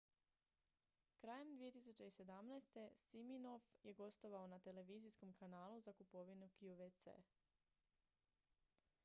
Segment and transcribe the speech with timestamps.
[1.17, 2.89] krajem 2017.
[2.97, 7.07] siminoff je gostovao na televizijskom kanalu za kupovinu qvc